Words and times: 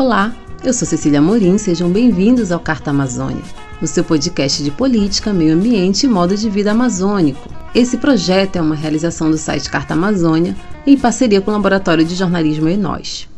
Olá, 0.00 0.32
eu 0.64 0.72
sou 0.72 0.88
Cecília 0.88 1.20
Morim, 1.20 1.58
sejam 1.58 1.90
bem-vindos 1.90 2.50
ao 2.50 2.58
Carta 2.58 2.88
Amazônia, 2.88 3.42
o 3.82 3.86
seu 3.86 4.02
podcast 4.02 4.64
de 4.64 4.70
política, 4.70 5.30
meio 5.30 5.52
ambiente 5.52 6.06
e 6.06 6.08
modo 6.08 6.34
de 6.34 6.48
vida 6.48 6.70
amazônico. 6.70 7.46
Esse 7.74 7.98
projeto 7.98 8.56
é 8.56 8.62
uma 8.62 8.74
realização 8.74 9.30
do 9.30 9.36
site 9.36 9.68
Carta 9.68 9.92
Amazônia 9.92 10.56
em 10.86 10.96
parceria 10.96 11.42
com 11.42 11.50
o 11.50 11.52
Laboratório 11.52 12.02
de 12.02 12.14
Jornalismo 12.14 12.70
e 12.70 12.78
Nós. 12.78 13.28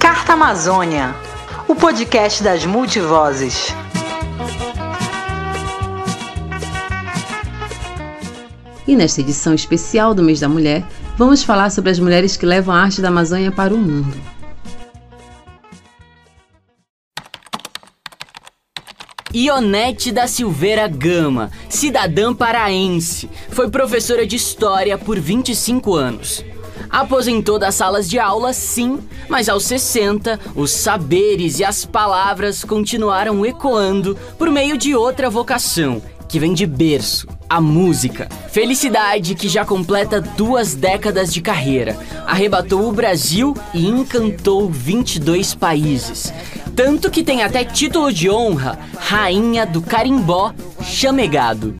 Carta 0.00 0.32
Amazônia, 0.32 1.14
o 1.68 1.76
podcast 1.76 2.42
das 2.42 2.66
multivozes. 2.66 3.72
E 8.88 8.96
nesta 8.96 9.20
edição 9.20 9.52
especial 9.52 10.14
do 10.14 10.22
Mês 10.22 10.40
da 10.40 10.48
Mulher, 10.48 10.82
vamos 11.18 11.42
falar 11.42 11.68
sobre 11.68 11.90
as 11.90 11.98
mulheres 11.98 12.38
que 12.38 12.46
levam 12.46 12.74
a 12.74 12.80
arte 12.80 13.02
da 13.02 13.08
Amazônia 13.08 13.52
para 13.52 13.74
o 13.74 13.76
mundo. 13.76 14.16
Ionete 19.34 20.10
da 20.10 20.26
Silveira 20.26 20.88
Gama, 20.88 21.50
cidadã 21.68 22.32
paraense, 22.32 23.28
foi 23.50 23.68
professora 23.68 24.26
de 24.26 24.36
História 24.36 24.96
por 24.96 25.20
25 25.20 25.94
anos. 25.94 26.42
Aposentou 26.88 27.58
das 27.58 27.74
salas 27.74 28.08
de 28.08 28.18
aula, 28.18 28.54
sim, 28.54 29.00
mas 29.28 29.50
aos 29.50 29.66
60, 29.66 30.40
os 30.56 30.70
saberes 30.70 31.58
e 31.58 31.64
as 31.64 31.84
palavras 31.84 32.64
continuaram 32.64 33.44
ecoando 33.44 34.16
por 34.38 34.50
meio 34.50 34.78
de 34.78 34.94
outra 34.94 35.28
vocação, 35.28 36.00
que 36.28 36.38
vem 36.38 36.52
de 36.52 36.66
berço, 36.66 37.26
a 37.48 37.60
música. 37.60 38.28
Felicidade 38.50 39.34
que 39.34 39.48
já 39.48 39.64
completa 39.64 40.20
duas 40.20 40.74
décadas 40.74 41.32
de 41.32 41.40
carreira, 41.40 41.96
arrebatou 42.26 42.86
o 42.86 42.92
Brasil 42.92 43.56
e 43.72 43.86
encantou 43.86 44.68
22 44.68 45.54
países. 45.54 46.32
Tanto 46.76 47.10
que 47.10 47.24
tem 47.24 47.42
até 47.42 47.64
título 47.64 48.12
de 48.12 48.30
honra, 48.30 48.78
Rainha 48.98 49.64
do 49.64 49.80
Carimbó 49.80 50.54
Chamegado. 50.82 51.74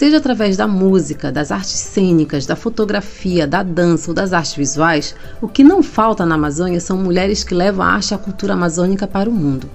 Seja 0.00 0.16
através 0.16 0.56
da 0.56 0.66
música, 0.66 1.30
das 1.30 1.52
artes 1.52 1.72
cênicas, 1.72 2.46
da 2.46 2.56
fotografia, 2.56 3.46
da 3.46 3.62
dança 3.62 4.10
ou 4.10 4.14
das 4.14 4.32
artes 4.32 4.54
visuais, 4.54 5.14
o 5.42 5.48
que 5.48 5.62
não 5.62 5.82
falta 5.82 6.24
na 6.24 6.36
Amazônia 6.36 6.80
são 6.80 6.96
mulheres 6.96 7.44
que 7.44 7.54
levam 7.54 7.84
a 7.84 7.90
arte 7.90 8.12
e 8.12 8.14
a 8.14 8.18
cultura 8.18 8.54
amazônica 8.54 9.06
para 9.06 9.28
o 9.28 9.32
mundo. 9.32 9.68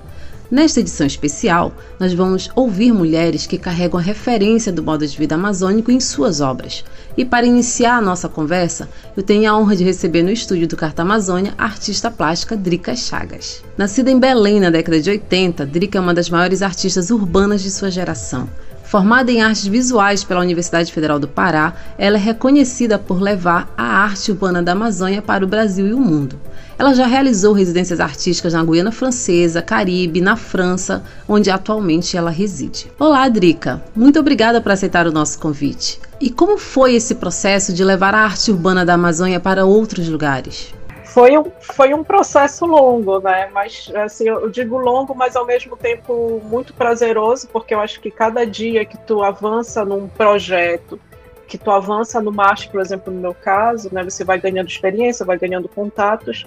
Nesta 0.50 0.80
edição 0.80 1.08
especial, 1.08 1.74
nós 2.00 2.14
vamos 2.14 2.52
ouvir 2.56 2.94
mulheres 2.94 3.48
que 3.48 3.58
carregam 3.58 4.00
a 4.00 4.04
referência 4.04 4.72
do 4.72 4.84
modo 4.84 5.06
de 5.06 5.18
vida 5.18 5.34
amazônico 5.34 5.90
em 5.90 6.00
suas 6.00 6.40
obras. 6.40 6.84
E 7.18 7.26
para 7.26 7.48
iniciar 7.48 7.98
a 7.98 8.02
nossa 8.02 8.30
conversa, 8.30 8.88
eu 9.18 9.24
tenho 9.24 9.50
a 9.50 9.58
honra 9.58 9.76
de 9.76 9.84
receber 9.84 10.22
no 10.22 10.30
estúdio 10.30 10.68
do 10.68 10.78
Carta 10.78 11.02
Amazônia 11.02 11.56
a 11.58 11.64
artista 11.64 12.12
plástica 12.12 12.56
Drica 12.56 12.96
Chagas. 12.96 13.64
Nascida 13.76 14.12
em 14.12 14.20
Belém 14.20 14.60
na 14.60 14.70
década 14.70 15.02
de 15.02 15.10
80, 15.10 15.66
Drica 15.66 15.98
é 15.98 16.02
uma 16.02 16.14
das 16.14 16.30
maiores 16.30 16.62
artistas 16.62 17.10
urbanas 17.10 17.64
de 17.64 17.72
sua 17.72 17.90
geração. 17.90 18.48
Formada 18.84 19.32
em 19.32 19.42
artes 19.42 19.66
visuais 19.66 20.24
pela 20.24 20.42
Universidade 20.42 20.94
Federal 20.94 21.18
do 21.18 21.28
Pará, 21.28 21.74
ela 21.98 22.18
é 22.18 22.20
reconhecida 22.20 23.00
por 23.00 23.20
levar 23.20 23.74
a 23.76 23.84
arte 23.84 24.32
urbana 24.32 24.62
da 24.62 24.74
Amazônia 24.74 25.24
para 25.24 25.44
o 25.44 25.48
Brasil 25.48 25.88
e 25.88 25.94
o 25.94 26.00
mundo. 26.00 26.40
Ela 26.78 26.94
já 26.94 27.08
realizou 27.08 27.54
residências 27.54 28.02
artísticas 28.02 28.54
na 28.54 28.64
Guiana 28.64 28.92
Francesa, 28.92 29.62
Caribe, 29.62 30.20
na 30.20 30.36
França, 30.36 31.04
onde 31.28 31.50
atualmente 31.50 32.18
ela 32.18 32.30
reside. 32.30 32.92
Olá, 33.00 33.30
Drica. 33.30 33.82
Muito 33.96 34.20
obrigada 34.20 34.60
por 34.60 34.74
aceitar 34.74 35.08
o 35.08 35.12
nosso 35.12 35.40
convite. 35.40 36.00
E 36.20 36.30
como 36.30 36.58
foi 36.58 36.96
esse 36.96 37.16
processo 37.16 37.74
de 37.74 37.84
levar 37.84 38.14
a 38.14 38.20
arte 38.20 38.52
urbana 38.52 38.86
da 38.86 38.96
Amazônia 38.96 39.40
para 39.40 39.66
outros 39.66 40.10
lugares? 40.10 40.74
foi 41.16 41.38
um, 41.38 41.46
foi 41.62 41.94
um 41.94 42.04
processo 42.04 42.66
longo, 42.66 43.22
né? 43.22 43.50
Mas 43.54 43.90
assim, 43.96 44.28
eu 44.28 44.50
digo 44.50 44.78
longo, 44.78 45.16
mas 45.16 45.34
ao 45.38 45.46
mesmo 45.46 45.78
tempo 45.78 46.42
muito 46.44 46.74
prazeroso, 46.74 47.48
porque 47.48 47.74
eu 47.74 47.80
acho 47.80 48.02
que 48.02 48.12
cada 48.12 48.46
dia 48.46 48.84
que 48.84 48.98
tu 48.98 49.24
avança 49.24 49.86
num 49.86 50.10
projeto, 50.10 51.00
que 51.48 51.58
tu 51.58 51.72
avança 51.72 52.22
no 52.22 52.42
arte, 52.42 52.68
por 52.70 52.82
exemplo, 52.82 53.14
no 53.14 53.22
meu 53.22 53.34
caso, 53.34 53.90
né? 53.94 54.04
Você 54.04 54.26
vai 54.26 54.38
ganhando 54.38 54.68
experiência, 54.68 55.26
vai 55.26 55.38
ganhando 55.38 55.70
contatos, 55.70 56.46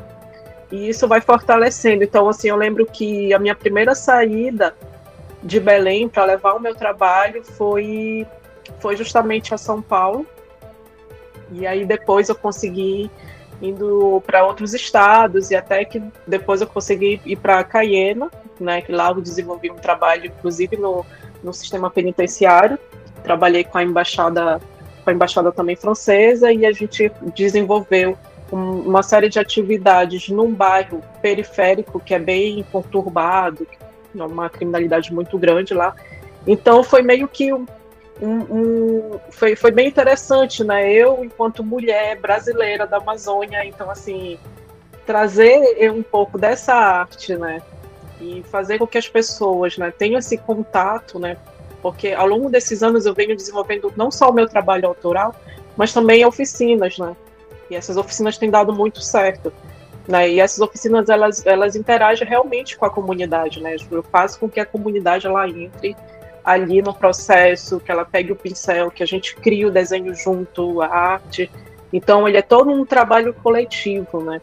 e 0.71 0.89
isso 0.89 1.09
vai 1.09 1.21
fortalecendo. 1.21 2.05
Então, 2.05 2.29
assim, 2.29 2.49
eu 2.49 2.57
lembro 2.57 2.85
que 2.87 3.33
a 3.33 3.39
minha 3.39 3.55
primeira 3.55 3.95
saída 3.95 4.75
de 5.43 5.61
Belém 5.61 6.09
para 6.09 6.25
levar 6.25 6.55
o 6.55 6.61
meu 6.61 6.75
trabalho 6.75 7.43
foi 7.45 8.27
foi 8.81 8.97
justamente 8.97 9.55
a 9.55 9.59
São 9.59 9.81
Paulo. 9.81 10.27
E 11.51 11.67
aí 11.67 11.87
depois 11.87 12.29
eu 12.29 12.35
consegui 12.35 13.11
indo 13.61 14.23
para 14.27 14.45
outros 14.45 14.75
estados 14.75 15.51
e 15.51 15.57
até 15.57 15.85
que 15.85 16.03
depois 16.27 16.61
eu 16.61 16.67
consegui 16.67 17.21
ir 17.25 17.37
para 17.37 17.65
Cayena, 17.65 18.31
né, 18.61 18.83
que 18.83 18.93
lá 18.93 19.09
eu 19.11 19.21
desenvolvi 19.21 19.71
um 19.71 19.77
trabalho 19.77 20.27
inclusive 20.27 20.77
no, 20.77 21.05
no 21.43 21.53
sistema 21.53 21.91
penitenciário. 21.91 22.79
Trabalhei 23.25 23.65
com 23.65 23.79
a 23.79 23.83
embaixada 23.83 24.61
com 25.03 25.11
a 25.11 25.13
embaixada 25.13 25.51
também 25.51 25.75
francesa 25.75 26.53
e 26.53 26.67
a 26.67 26.73
gente 26.73 27.11
desenvolveu 27.35 28.19
uma 28.51 29.03
série 29.03 29.29
de 29.29 29.39
atividades 29.39 30.29
num 30.29 30.53
bairro 30.53 31.03
periférico 31.21 32.01
que 32.01 32.15
é 32.15 32.19
bem 32.19 32.65
conturbado, 32.73 33.67
uma 34.15 34.49
criminalidade 34.49 35.13
muito 35.13 35.39
grande 35.39 35.75
lá. 35.75 35.95
Então 36.47 36.83
foi 36.83 37.03
meio 37.03 37.29
que 37.29 37.53
um, 37.53 37.67
um, 38.21 39.21
foi, 39.31 39.55
foi 39.55 39.71
bem 39.71 39.89
interessante, 39.89 40.65
né? 40.65 40.91
Eu, 40.91 41.25
enquanto 41.25 41.63
mulher 41.63 42.17
brasileira 42.19 42.87
da 42.87 42.97
Amazônia, 42.97 43.65
então, 43.65 43.91
assim, 43.91 44.39
trazer 45.07 45.91
um 45.91 46.03
pouco 46.03 46.37
dessa 46.39 46.75
arte, 46.75 47.37
né? 47.37 47.63
E 48.21 48.43
fazer 48.51 48.79
com 48.79 48.87
que 48.87 48.99
as 48.99 49.09
pessoas 49.09 49.79
né, 49.79 49.93
tenham 49.97 50.19
esse 50.19 50.37
contato, 50.37 51.19
né? 51.19 51.37
Porque 51.81 52.13
ao 52.13 52.27
longo 52.27 52.51
desses 52.51 52.83
anos 52.83 53.07
eu 53.07 53.15
venho 53.15 53.37
desenvolvendo 53.37 53.93
não 53.97 54.11
só 54.11 54.31
o 54.31 54.33
meu 54.33 54.49
trabalho 54.49 54.89
autoral, 54.89 55.35
mas 55.77 55.93
também 55.93 56.27
oficinas, 56.27 56.99
né? 56.99 57.15
E 57.71 57.75
essas 57.75 57.97
oficinas 57.97 58.39
têm 58.39 58.51
dado 58.51 58.73
muito 58.73 59.01
certo. 59.01 59.53
Né? 60.07 60.31
E 60.31 60.41
essas 60.41 60.61
oficinas, 60.61 61.09
elas, 61.09 61.45
elas 61.45 61.77
interagem 61.77 62.27
realmente 62.27 62.79
com 62.79 62.87
a 62.87 62.91
comunidade, 62.91 63.63
né? 63.63 63.77
Eu 63.91 64.03
faço 64.03 64.41
com 64.41 64.49
que 64.49 64.59
a 64.59 64.65
comunidade, 64.65 65.27
ela 65.27 65.47
entre 65.47 65.95
ali 66.43 66.81
no 66.81 66.95
processo, 66.95 67.79
que 67.79 67.93
ela 67.93 68.07
pegue 68.07 68.33
o 68.33 68.37
pincel, 68.37 68.91
que 68.91 69.03
a 69.03 69.07
gente 69.07 69.37
cria 69.37 69.69
o 69.69 69.71
desenho 69.71 70.15
junto, 70.15 70.81
a 70.81 70.87
arte. 70.87 71.51
Então 71.93 72.27
ele 72.27 72.39
é 72.39 72.43
todo 72.43 72.71
um 72.71 72.87
trabalho 72.87 73.35
coletivo, 73.35 74.23
né? 74.23 74.41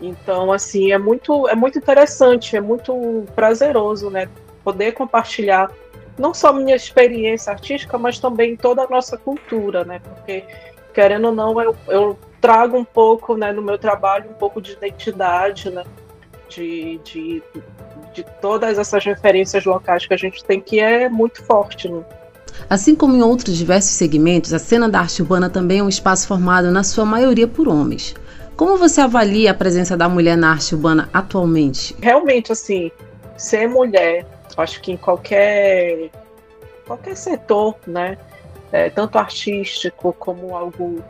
Então 0.00 0.50
assim 0.50 0.90
é 0.90 0.96
muito 0.96 1.46
é 1.46 1.54
muito 1.54 1.76
interessante, 1.76 2.56
é 2.56 2.62
muito 2.62 3.24
prazeroso, 3.34 4.08
né? 4.08 4.26
Poder 4.64 4.92
compartilhar 4.92 5.70
não 6.18 6.32
só 6.32 6.50
minha 6.50 6.74
experiência 6.74 7.52
artística, 7.52 7.98
mas 7.98 8.18
também 8.18 8.56
toda 8.56 8.82
a 8.82 8.88
nossa 8.88 9.18
cultura, 9.18 9.84
né? 9.84 10.00
Porque 10.02 10.44
querendo 10.94 11.26
ou 11.26 11.34
não 11.34 11.60
eu, 11.60 11.76
eu 11.88 12.18
trago 12.44 12.76
um 12.76 12.84
pouco, 12.84 13.36
né, 13.36 13.52
no 13.52 13.62
meu 13.62 13.78
trabalho 13.78 14.30
um 14.30 14.34
pouco 14.34 14.60
de 14.60 14.72
identidade, 14.72 15.70
né? 15.70 15.82
De, 16.48 17.00
de 17.02 17.42
de 18.14 18.24
todas 18.40 18.78
essas 18.78 19.04
referências 19.04 19.64
locais 19.64 20.06
que 20.06 20.14
a 20.14 20.16
gente 20.16 20.42
tem, 20.44 20.60
que 20.60 20.78
é 20.78 21.08
muito 21.08 21.42
forte. 21.42 21.88
Né? 21.88 22.02
Assim 22.70 22.94
como 22.94 23.16
em 23.16 23.22
outros 23.22 23.56
diversos 23.56 23.90
segmentos, 23.90 24.54
a 24.54 24.58
cena 24.58 24.88
da 24.88 25.00
arte 25.00 25.20
urbana 25.20 25.50
também 25.50 25.80
é 25.80 25.82
um 25.82 25.88
espaço 25.88 26.28
formado, 26.28 26.70
na 26.70 26.84
sua 26.84 27.04
maioria, 27.04 27.48
por 27.48 27.68
homens. 27.68 28.14
Como 28.56 28.76
você 28.76 29.00
avalia 29.00 29.50
a 29.50 29.54
presença 29.54 29.96
da 29.96 30.08
mulher 30.08 30.36
na 30.36 30.52
arte 30.52 30.74
urbana 30.74 31.10
atualmente? 31.12 31.96
Realmente, 32.00 32.52
assim, 32.52 32.90
ser 33.36 33.68
mulher, 33.68 34.24
acho 34.56 34.80
que 34.80 34.92
em 34.92 34.96
qualquer, 34.96 36.10
qualquer 36.86 37.16
setor, 37.16 37.74
né, 37.84 38.16
é, 38.70 38.90
tanto 38.90 39.18
artístico 39.18 40.14
como 40.16 40.54
algo 40.54 41.02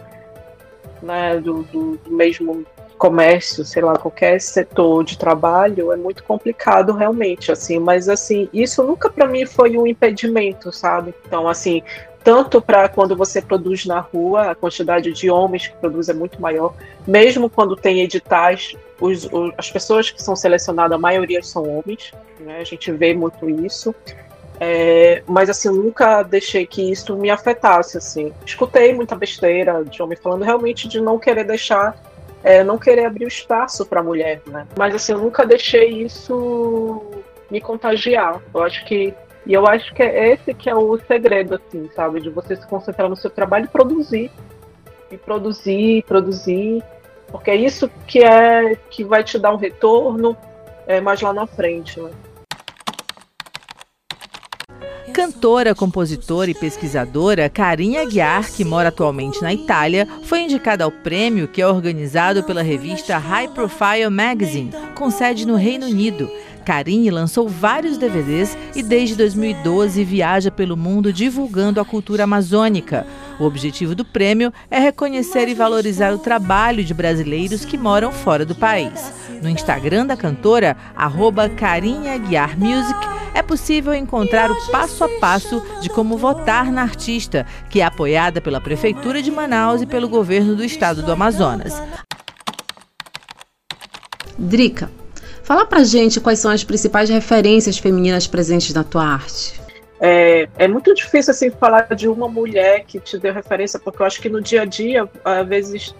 né, 1.02 1.38
do, 1.41 1.62
do, 1.64 1.96
do 1.96 2.11
mesmo 2.11 2.64
comércio, 2.96 3.64
sei 3.64 3.82
lá, 3.82 3.96
qualquer 3.96 4.41
setor 4.41 5.05
de 5.05 5.19
trabalho 5.19 5.93
é 5.93 5.96
muito 5.96 6.23
complicado 6.25 6.93
realmente, 6.93 7.52
assim, 7.52 7.79
mas 7.79 8.08
assim, 8.08 8.49
isso 8.52 8.82
nunca 8.82 9.11
para 9.11 9.26
mim 9.26 9.44
foi 9.44 9.76
um 9.76 9.87
impedimento, 9.87 10.73
sabe? 10.73 11.14
Então, 11.26 11.49
assim, 11.49 11.82
tanto 12.23 12.62
para 12.62 12.88
quando 12.88 13.14
você 13.14 13.43
produz 13.43 13.85
na 13.85 14.00
rua, 14.00 14.52
a 14.52 14.55
quantidade 14.55 15.12
de 15.12 15.29
homens 15.29 15.67
que 15.67 15.76
produz 15.76 16.08
é 16.08 16.14
muito 16.14 16.41
maior, 16.41 16.75
mesmo 17.06 17.50
quando 17.50 17.76
tem 17.76 18.00
editais, 18.00 18.75
os, 18.99 19.26
os, 19.31 19.52
as 19.58 19.70
pessoas 19.70 20.11
que 20.11 20.23
são 20.23 20.35
selecionadas, 20.35 20.97
a 20.97 20.99
maioria 20.99 21.43
são 21.43 21.69
homens, 21.69 22.12
né? 22.40 22.61
A 22.61 22.64
gente 22.64 22.90
vê 22.93 23.12
muito 23.12 23.49
isso. 23.50 23.94
É, 24.60 25.22
mas 25.26 25.50
assim, 25.50 25.68
eu 25.68 25.74
nunca 25.74 26.22
deixei 26.22 26.66
que 26.66 26.90
isso 26.90 27.16
me 27.16 27.30
afetasse, 27.30 27.98
assim. 27.98 28.32
Escutei 28.46 28.94
muita 28.94 29.16
besteira 29.16 29.84
de 29.84 30.02
homem 30.02 30.16
falando 30.16 30.42
realmente 30.42 30.86
de 30.86 31.00
não 31.00 31.18
querer 31.18 31.44
deixar 31.44 31.96
é, 32.42 32.62
não 32.62 32.78
querer 32.78 33.06
abrir 33.06 33.24
o 33.24 33.28
espaço 33.28 33.86
para 33.86 34.02
mulher, 34.02 34.42
né? 34.46 34.66
Mas 34.78 34.94
assim, 34.94 35.12
eu 35.12 35.18
nunca 35.18 35.46
deixei 35.46 36.02
isso 36.02 37.02
me 37.50 37.60
contagiar. 37.60 38.40
Eu 38.54 38.62
acho 38.62 38.84
que 38.84 39.14
E 39.46 39.52
eu 39.52 39.66
acho 39.66 39.92
que 39.94 40.02
é 40.02 40.32
esse 40.32 40.54
que 40.54 40.70
é 40.70 40.74
o 40.74 40.98
segredo, 41.06 41.54
assim, 41.54 41.90
sabe? 41.94 42.20
De 42.20 42.30
você 42.30 42.56
se 42.56 42.66
concentrar 42.66 43.08
no 43.08 43.16
seu 43.16 43.30
trabalho 43.30 43.64
e 43.66 43.68
produzir. 43.68 44.30
E 45.10 45.18
produzir, 45.18 46.02
produzir. 46.04 46.82
Porque 47.30 47.50
é 47.50 47.56
isso 47.56 47.90
que 48.06 48.22
é 48.22 48.76
que 48.90 49.04
vai 49.04 49.22
te 49.24 49.38
dar 49.38 49.52
um 49.52 49.56
retorno 49.56 50.36
é, 50.86 51.00
mais 51.00 51.20
lá 51.20 51.32
na 51.32 51.46
frente, 51.46 52.00
né? 52.00 52.10
Cantora, 55.14 55.76
compositora 55.76 56.50
e 56.50 56.55
pesquisadora 56.55 57.49
Carinha 57.49 58.02
Aguiar, 58.02 58.50
que 58.50 58.64
mora 58.64 58.88
atualmente 58.88 59.40
na 59.40 59.55
Itália, 59.55 60.08
foi 60.25 60.40
indicada 60.40 60.82
ao 60.82 60.90
prêmio 60.90 61.46
que 61.46 61.62
é 61.62 61.66
organizado 61.69 62.43
pela 62.43 62.62
revista 62.62 63.16
High 63.16 63.46
Profile 63.50 64.11
Magazine, 64.11 64.72
com 64.96 65.12
sede 65.12 65.46
no 65.46 65.55
Reino 65.55 65.87
Unido. 65.87 66.28
Karine 66.64 67.11
lançou 67.11 67.49
vários 67.49 67.96
DVDs 67.96 68.58
e 68.75 68.82
desde 68.82 69.14
2012 69.14 70.02
viaja 70.02 70.50
pelo 70.50 70.76
mundo 70.76 71.12
divulgando 71.12 71.81
a 71.81 71.84
cultura 71.84 72.25
amazônica. 72.25 73.06
O 73.38 73.44
objetivo 73.44 73.94
do 73.94 74.04
prêmio 74.04 74.52
é 74.70 74.78
reconhecer 74.78 75.48
e 75.48 75.54
valorizar 75.54 76.12
o 76.12 76.19
trabalho 76.19 76.84
de 76.84 76.94
brasileiros 76.94 77.64
que 77.64 77.76
moram 77.76 78.12
fora 78.12 78.44
do 78.44 78.54
país. 78.54 79.12
No 79.42 79.48
Instagram 79.48 80.06
da 80.06 80.16
cantora, 80.16 80.76
arroba 80.94 81.50
Music, 82.56 82.98
é 83.34 83.42
possível 83.42 83.92
encontrar 83.92 84.50
o 84.50 84.70
passo 84.70 85.02
a 85.04 85.08
passo 85.20 85.62
de 85.81 85.88
como 85.88 86.16
votar 86.16 86.70
na 86.70 86.82
artista, 86.82 87.44
que 87.69 87.81
é 87.81 87.84
apoiada 87.84 88.40
pela 88.40 88.60
Prefeitura 88.60 89.20
de 89.20 89.31
Manaus 89.31 89.82
e 89.82 89.87
pelo 89.87 90.08
governo 90.08 90.54
do 90.54 90.64
estado 90.64 91.02
do 91.02 91.10
Amazonas. 91.10 91.82
Drica, 94.38 94.90
Fala 95.44 95.66
pra 95.66 95.84
gente 95.84 96.20
quais 96.20 96.38
são 96.38 96.50
as 96.50 96.64
principais 96.64 97.10
referências 97.10 97.76
femininas 97.76 98.26
presentes 98.26 98.72
na 98.72 98.82
tua 98.82 99.04
arte. 99.04 99.63
É, 100.06 100.46
é, 100.58 100.68
muito 100.68 100.92
difícil 100.92 101.30
assim 101.30 101.50
falar 101.50 101.94
de 101.94 102.06
uma 102.06 102.28
mulher 102.28 102.84
que 102.84 103.00
te 103.00 103.16
deu 103.18 103.32
referência, 103.32 103.80
porque 103.80 104.02
eu 104.02 104.06
acho 104.06 104.20
que 104.20 104.28
no 104.28 104.42
dia 104.42 104.60
a 104.60 104.64
dia, 104.66 105.08
às 105.24 105.48
vezes, 105.48 105.94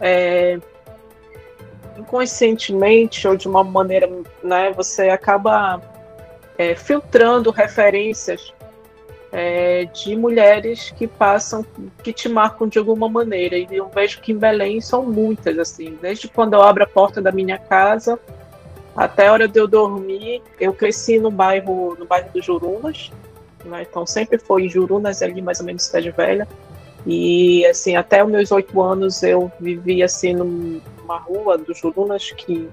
é, 0.00 0.60
inconscientemente 1.96 3.26
ou 3.26 3.36
de 3.36 3.48
uma 3.48 3.64
maneira, 3.64 4.08
né, 4.44 4.70
você 4.70 5.08
acaba 5.08 5.82
é, 6.56 6.76
filtrando 6.76 7.50
referências 7.50 8.54
é, 9.32 9.86
de 9.86 10.14
mulheres 10.14 10.94
que 10.96 11.08
passam, 11.08 11.66
que 12.04 12.12
te 12.12 12.28
marcam 12.28 12.68
de 12.68 12.78
alguma 12.78 13.08
maneira. 13.08 13.58
E 13.58 13.66
eu 13.72 13.88
vejo 13.88 14.20
que 14.20 14.30
em 14.30 14.38
Belém 14.38 14.80
são 14.80 15.02
muitas, 15.02 15.58
assim, 15.58 15.98
desde 16.00 16.28
quando 16.28 16.54
eu 16.54 16.62
abro 16.62 16.84
a 16.84 16.86
porta 16.86 17.20
da 17.20 17.32
minha 17.32 17.58
casa 17.58 18.20
até 18.96 19.26
a 19.26 19.32
hora 19.32 19.48
de 19.48 19.58
eu 19.58 19.66
dormir, 19.66 20.42
eu 20.60 20.72
cresci 20.72 21.18
no 21.18 21.30
bairro, 21.30 21.96
no 21.98 22.04
bairro 22.04 22.30
do 22.32 22.42
Jurunas, 22.42 23.12
né? 23.68 23.86
então 23.88 24.06
sempre 24.06 24.38
foi 24.38 24.68
Jurunas, 24.68 25.22
ali 25.22 25.40
mais 25.42 25.60
ou 25.60 25.66
menos 25.66 25.84
Cidade 25.84 26.10
Velha. 26.10 26.48
E 27.06 27.64
assim, 27.66 27.96
até 27.96 28.24
os 28.24 28.30
meus 28.30 28.50
oito 28.50 28.82
anos 28.82 29.22
eu 29.22 29.50
vivi 29.60 30.02
assim 30.02 30.34
numa 30.34 31.18
rua 31.18 31.56
do 31.56 31.72
Jurunas 31.72 32.32
que 32.32 32.68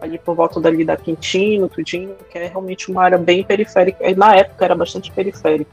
ali 0.00 0.18
por 0.18 0.34
volta 0.34 0.60
dali 0.60 0.84
da 0.84 0.96
Quintino, 0.96 1.68
tudinho, 1.68 2.16
que 2.28 2.36
é 2.36 2.48
realmente 2.48 2.90
uma 2.90 3.04
área 3.04 3.18
bem 3.18 3.44
periférica. 3.44 4.04
Na 4.16 4.34
época 4.34 4.64
era 4.64 4.74
bastante 4.74 5.12
periférica. 5.12 5.70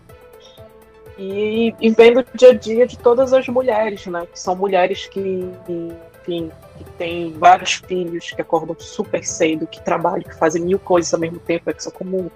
E, 1.18 1.76
e 1.82 1.90
vendo 1.90 2.22
o 2.22 2.38
dia 2.38 2.52
a 2.52 2.54
dia 2.54 2.88
de 2.88 2.98
todas 2.98 3.34
as 3.34 3.48
mulheres, 3.48 4.06
né? 4.06 4.26
Que 4.32 4.40
são 4.40 4.56
mulheres 4.56 5.08
que, 5.08 5.50
enfim, 5.68 6.52
que 6.84 6.92
tem 6.92 7.34
vários 7.34 7.74
filhos, 7.74 8.32
que 8.32 8.42
acordam 8.42 8.76
super 8.80 9.24
cedo, 9.24 9.68
que 9.68 9.82
trabalham, 9.84 10.22
que 10.22 10.36
fazem 10.36 10.62
mil 10.62 10.80
coisas 10.80 11.14
ao 11.14 11.20
mesmo 11.20 11.40
tempo, 11.40 11.70
é 11.70 11.74
que 11.74 11.84
são 11.84 11.92
como, 11.92 12.32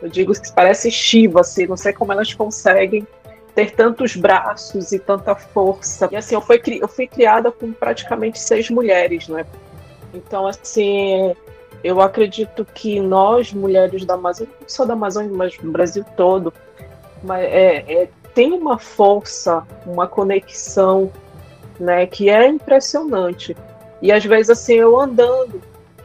eu 0.00 0.08
digo 0.08 0.32
que 0.32 0.52
parece 0.52 0.90
Shiva, 0.90 1.40
assim, 1.40 1.66
não 1.66 1.76
sei 1.76 1.92
como 1.92 2.12
elas 2.12 2.32
conseguem 2.32 3.06
ter 3.54 3.72
tantos 3.72 4.14
braços 4.14 4.92
e 4.92 4.98
tanta 4.98 5.34
força. 5.34 6.08
E 6.12 6.16
assim, 6.16 6.34
eu 6.34 6.40
fui, 6.40 6.60
eu 6.80 6.88
fui 6.88 7.06
criada 7.06 7.50
com 7.50 7.72
praticamente 7.72 8.38
seis 8.38 8.70
mulheres, 8.70 9.26
né? 9.26 9.44
Então, 10.14 10.46
assim, 10.46 11.34
eu 11.82 12.00
acredito 12.00 12.64
que 12.64 13.00
nós, 13.00 13.52
mulheres 13.52 14.04
da 14.04 14.14
Amazônia, 14.14 14.52
não 14.60 14.68
só 14.68 14.84
da 14.84 14.94
Amazônia, 14.94 15.30
mas 15.32 15.56
do 15.58 15.70
Brasil 15.70 16.04
todo, 16.16 16.52
mas 17.22 17.44
é, 17.44 18.02
é, 18.02 18.08
tem 18.34 18.52
uma 18.52 18.78
força, 18.78 19.66
uma 19.84 20.06
conexão, 20.06 21.12
né, 21.78 22.06
que 22.06 22.28
é 22.28 22.46
impressionante. 22.46 23.56
E 24.00 24.12
às 24.12 24.24
vezes, 24.24 24.50
assim, 24.50 24.74
eu 24.74 24.98
andando, 24.98 25.60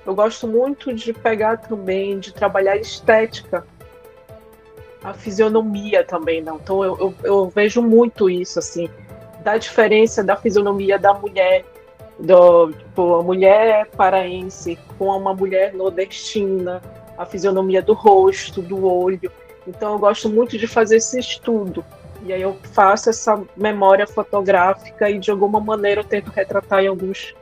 eu 0.05 0.15
gosto 0.15 0.47
muito 0.47 0.93
de 0.93 1.13
pegar 1.13 1.57
também, 1.57 2.19
de 2.19 2.33
trabalhar 2.33 2.75
estética, 2.77 3.65
a 5.03 5.13
fisionomia 5.13 6.03
também, 6.03 6.41
não. 6.41 6.55
Então 6.55 6.83
eu, 6.83 6.97
eu, 6.97 7.15
eu 7.23 7.49
vejo 7.49 7.81
muito 7.81 8.29
isso, 8.29 8.59
assim, 8.59 8.89
da 9.43 9.57
diferença 9.57 10.23
da 10.23 10.35
fisionomia 10.35 10.97
da 10.97 11.13
mulher, 11.13 11.65
do, 12.17 12.71
tipo, 12.71 13.15
a 13.15 13.23
mulher 13.23 13.87
paraense 13.97 14.77
com 14.97 15.07
uma 15.07 15.33
mulher 15.33 15.73
nordestina, 15.73 16.81
a 17.17 17.25
fisionomia 17.25 17.81
do 17.81 17.93
rosto, 17.93 18.61
do 18.61 18.85
olho. 18.87 19.31
Então 19.67 19.93
eu 19.93 19.99
gosto 19.99 20.29
muito 20.29 20.57
de 20.57 20.67
fazer 20.67 20.97
esse 20.97 21.19
estudo. 21.19 21.83
E 22.25 22.31
aí 22.31 22.41
eu 22.41 22.57
faço 22.71 23.09
essa 23.09 23.41
memória 23.55 24.07
fotográfica 24.07 25.09
e 25.09 25.19
de 25.19 25.29
alguma 25.29 25.59
maneira 25.59 26.01
eu 26.01 26.05
tento 26.05 26.31
retratar 26.31 26.81
em 26.81 26.87
alguns 26.87 27.35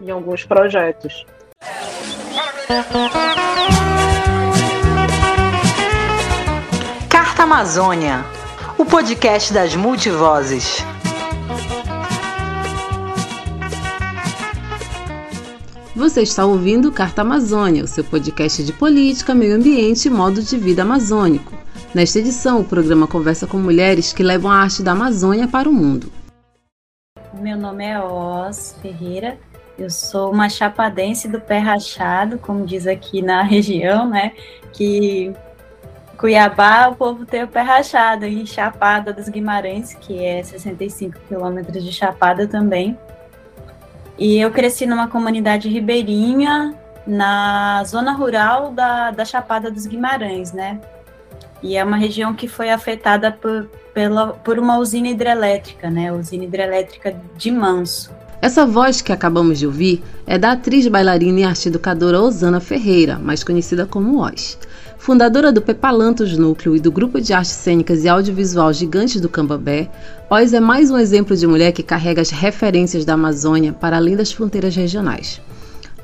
em 0.00 0.10
alguns 0.10 0.44
projetos. 0.44 1.26
Carta 7.08 7.42
Amazônia, 7.42 8.24
o 8.78 8.84
podcast 8.84 9.52
das 9.52 9.74
multivozes. 9.74 10.84
Você 15.94 16.22
está 16.22 16.44
ouvindo 16.44 16.90
Carta 16.90 17.22
Amazônia, 17.22 17.84
o 17.84 17.86
seu 17.86 18.02
podcast 18.02 18.64
de 18.64 18.72
política, 18.72 19.32
meio 19.32 19.54
ambiente 19.54 20.08
e 20.08 20.10
modo 20.10 20.42
de 20.42 20.56
vida 20.56 20.82
amazônico. 20.82 21.52
Nesta 21.94 22.18
edição, 22.18 22.60
o 22.60 22.64
programa 22.64 23.06
conversa 23.06 23.46
com 23.46 23.56
mulheres 23.56 24.12
que 24.12 24.22
levam 24.22 24.50
a 24.50 24.56
arte 24.56 24.82
da 24.82 24.90
Amazônia 24.90 25.46
para 25.46 25.68
o 25.68 25.72
mundo. 25.72 26.10
Meu 27.34 27.56
nome 27.56 27.84
é 27.84 28.00
Oz 28.00 28.76
Ferreira, 28.82 29.38
eu 29.78 29.90
sou 29.90 30.30
uma 30.30 30.48
chapadense 30.48 31.28
do 31.28 31.40
pé 31.40 31.58
rachado, 31.58 32.38
como 32.38 32.64
diz 32.64 32.86
aqui 32.86 33.20
na 33.22 33.42
região, 33.44 34.08
né? 34.08 34.32
Que 34.72 35.32
Cuiabá, 36.16 36.88
o 36.88 36.94
povo 36.94 37.26
tem 37.26 37.42
o 37.42 37.48
pé 37.48 37.62
rachado, 37.62 38.24
e 38.24 38.46
Chapada 38.46 39.12
dos 39.12 39.28
Guimarães, 39.28 39.94
que 39.94 40.24
é 40.24 40.42
65 40.42 41.18
quilômetros 41.28 41.84
de 41.84 41.92
Chapada 41.92 42.46
também. 42.46 42.96
E 44.16 44.38
eu 44.38 44.50
cresci 44.50 44.86
numa 44.86 45.08
comunidade 45.08 45.68
ribeirinha, 45.68 46.74
na 47.06 47.82
zona 47.84 48.12
rural 48.12 48.72
da, 48.72 49.10
da 49.10 49.24
Chapada 49.24 49.70
dos 49.70 49.86
Guimarães, 49.86 50.52
né? 50.52 50.80
E 51.62 51.76
é 51.76 51.84
uma 51.84 51.96
região 51.96 52.34
que 52.34 52.46
foi 52.46 52.70
afetada 52.70 53.32
por, 53.32 53.68
pela, 53.92 54.28
por 54.28 54.58
uma 54.58 54.78
usina 54.78 55.08
hidrelétrica, 55.08 55.90
né? 55.90 56.12
Usina 56.12 56.44
hidrelétrica 56.44 57.14
de 57.36 57.50
Manso. 57.50 58.14
Essa 58.44 58.66
voz 58.66 59.00
que 59.00 59.10
acabamos 59.10 59.58
de 59.58 59.66
ouvir 59.66 60.02
é 60.26 60.36
da 60.36 60.52
atriz, 60.52 60.86
bailarina 60.86 61.40
e 61.40 61.44
arte 61.44 61.70
educadora 61.70 62.20
Osana 62.20 62.60
Ferreira, 62.60 63.18
mais 63.18 63.42
conhecida 63.42 63.86
como 63.86 64.22
Oz. 64.22 64.58
Fundadora 64.98 65.50
do 65.50 65.62
Pepalantos 65.62 66.36
Núcleo 66.36 66.76
e 66.76 66.78
do 66.78 66.92
grupo 66.92 67.22
de 67.22 67.32
artes 67.32 67.52
cênicas 67.52 68.04
e 68.04 68.08
audiovisual 68.10 68.70
Gigantes 68.70 69.18
do 69.18 69.30
Cambabé, 69.30 69.90
Oz 70.28 70.52
é 70.52 70.60
mais 70.60 70.90
um 70.90 70.98
exemplo 70.98 71.34
de 71.34 71.46
mulher 71.46 71.72
que 71.72 71.82
carrega 71.82 72.20
as 72.20 72.28
referências 72.28 73.06
da 73.06 73.14
Amazônia 73.14 73.72
para 73.72 73.96
além 73.96 74.14
das 74.14 74.30
fronteiras 74.30 74.76
regionais. 74.76 75.40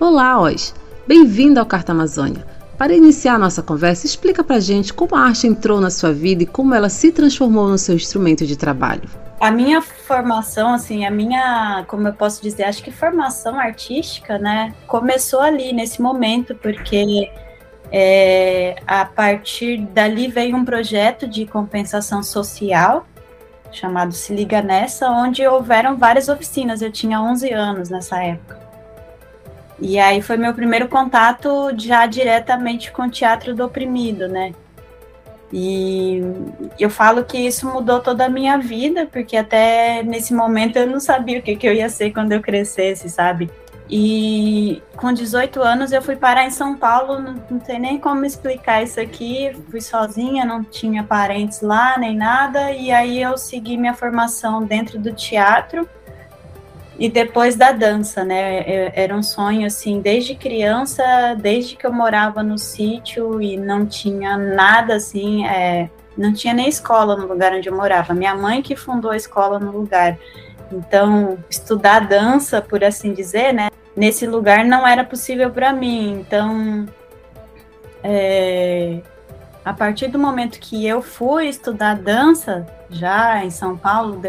Olá, 0.01 0.41
Oz! 0.41 0.75
Bem-vinda 1.07 1.61
ao 1.61 1.67
Carta 1.67 1.93
Amazônia. 1.93 2.47
Para 2.81 2.95
iniciar 2.95 3.35
a 3.35 3.39
nossa 3.39 3.63
conversa, 3.63 4.07
explica 4.07 4.43
pra 4.43 4.59
gente 4.59 4.95
como 4.95 5.15
a 5.15 5.21
arte 5.21 5.47
entrou 5.47 5.83
na 5.83 5.91
sua 5.91 6.15
vida 6.15 6.45
e 6.45 6.47
como 6.47 6.75
ela 6.75 6.89
se 6.89 7.13
transformou 7.13 7.69
no 7.69 7.77
seu 7.77 7.95
instrumento 7.95 8.47
de 8.47 8.57
trabalho. 8.57 9.03
A 9.39 9.51
minha 9.51 9.83
formação, 9.83 10.73
assim, 10.73 11.05
a 11.05 11.11
minha, 11.11 11.85
como 11.87 12.09
eu 12.09 12.15
posso 12.15 12.41
dizer, 12.41 12.65
acho 12.65 12.83
que 12.83 12.91
formação 12.91 13.61
artística, 13.61 14.39
né, 14.39 14.75
começou 14.87 15.41
ali 15.41 15.75
nesse 15.75 16.01
momento, 16.01 16.55
porque 16.55 17.31
é, 17.93 18.77
a 18.87 19.05
partir 19.05 19.83
dali 19.93 20.29
veio 20.29 20.57
um 20.57 20.65
projeto 20.65 21.29
de 21.29 21.45
compensação 21.45 22.23
social 22.23 23.07
chamado 23.71 24.15
Se 24.15 24.35
Liga 24.35 24.63
Nessa, 24.63 25.11
onde 25.11 25.47
houveram 25.47 25.99
várias 25.99 26.31
oficinas. 26.31 26.81
Eu 26.81 26.91
tinha 26.91 27.21
11 27.21 27.53
anos 27.53 27.91
nessa 27.91 28.25
época. 28.25 28.60
E 29.81 29.99
aí 29.99 30.21
foi 30.21 30.37
meu 30.37 30.53
primeiro 30.53 30.89
contato 30.89 31.71
já 31.77 32.05
diretamente 32.07 32.93
com 32.93 33.03
o 33.03 33.11
teatro 33.11 33.55
do 33.55 33.65
oprimido, 33.65 34.29
né? 34.29 34.53
E 35.53 36.23
eu 36.79 36.89
falo 36.89 37.25
que 37.25 37.39
isso 37.39 37.67
mudou 37.67 37.99
toda 38.01 38.27
a 38.27 38.29
minha 38.29 38.59
vida, 38.59 39.07
porque 39.07 39.37
até 39.37 40.03
nesse 40.03 40.33
momento 40.33 40.77
eu 40.77 40.87
não 40.87 41.01
sabia 41.01 41.39
o 41.39 41.43
que, 41.43 41.57
que 41.57 41.67
eu 41.67 41.73
ia 41.73 41.89
ser 41.89 42.13
quando 42.13 42.33
eu 42.33 42.41
crescesse, 42.41 43.09
sabe? 43.09 43.51
E 43.93 44.81
com 44.95 45.13
18 45.13 45.61
anos 45.61 45.91
eu 45.91 46.01
fui 46.01 46.15
parar 46.15 46.45
em 46.45 46.51
São 46.51 46.77
Paulo, 46.77 47.19
não, 47.19 47.35
não 47.51 47.79
nem 47.81 47.99
como 47.99 48.25
explicar 48.25 48.85
isso 48.85 49.01
aqui. 49.01 49.51
Fui 49.69 49.81
sozinha, 49.81 50.45
não 50.45 50.63
tinha 50.63 51.03
parentes 51.03 51.61
lá 51.61 51.99
nem 51.99 52.17
nada. 52.17 52.71
E 52.71 52.93
aí 52.93 53.21
eu 53.21 53.37
segui 53.37 53.77
minha 53.77 53.95
formação 53.95 54.63
dentro 54.63 54.97
do 54.97 55.13
teatro 55.13 55.89
e 57.01 57.09
depois 57.09 57.57
da 57.57 57.73
dança, 57.73 58.23
né? 58.23 58.61
Eu, 58.61 58.93
era 58.95 59.17
um 59.17 59.23
sonho 59.23 59.67
assim, 59.67 60.03
desde 60.03 60.35
criança, 60.35 61.35
desde 61.41 61.75
que 61.75 61.87
eu 61.87 61.93
morava 61.93 62.43
no 62.43 62.59
sítio 62.59 63.41
e 63.41 63.57
não 63.57 63.87
tinha 63.87 64.37
nada 64.37 64.97
assim, 64.97 65.47
é, 65.47 65.89
não 66.15 66.31
tinha 66.35 66.53
nem 66.53 66.69
escola 66.69 67.17
no 67.17 67.27
lugar 67.27 67.55
onde 67.55 67.71
eu 67.71 67.75
morava. 67.75 68.13
Minha 68.13 68.35
mãe 68.35 68.61
que 68.61 68.77
fundou 68.77 69.13
a 69.13 69.17
escola 69.17 69.59
no 69.59 69.73
lugar. 69.73 70.19
Então, 70.71 71.39
estudar 71.49 72.01
dança, 72.01 72.61
por 72.61 72.85
assim 72.85 73.15
dizer, 73.15 73.55
né? 73.55 73.71
Nesse 73.97 74.27
lugar 74.27 74.63
não 74.63 74.87
era 74.87 75.03
possível 75.03 75.51
para 75.51 75.73
mim. 75.73 76.21
Então, 76.21 76.87
é, 78.05 79.01
a 79.65 79.73
partir 79.73 80.09
do 80.09 80.19
momento 80.19 80.61
que 80.61 80.87
eu 80.87 81.01
fui 81.01 81.47
estudar 81.49 81.95
dança, 81.95 82.67
já 82.91 83.43
em 83.43 83.51
São 83.51 83.75
Paulo, 83.75 84.21